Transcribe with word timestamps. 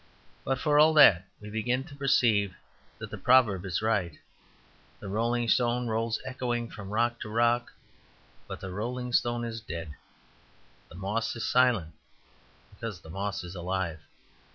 But 0.43 0.57
for 0.57 0.79
all 0.79 0.95
that 0.95 1.27
we 1.39 1.51
begin 1.51 1.83
to 1.83 1.95
perceive 1.95 2.55
that 2.97 3.11
the 3.11 3.19
proverb 3.19 3.63
is 3.65 3.83
right. 3.83 4.17
The 4.99 5.07
rolling 5.07 5.47
stone 5.47 5.85
rolls 5.87 6.19
echoing 6.25 6.71
from 6.71 6.89
rock 6.89 7.19
to 7.19 7.29
rock; 7.29 7.71
but 8.47 8.61
the 8.61 8.71
rolling 8.71 9.13
stone 9.13 9.45
is 9.45 9.61
dead. 9.61 9.93
The 10.89 10.95
moss 10.95 11.35
is 11.35 11.45
silent 11.45 11.93
because 12.73 13.01
the 13.01 13.11
moss 13.11 13.43
is 13.43 13.53
alive. 13.53 13.99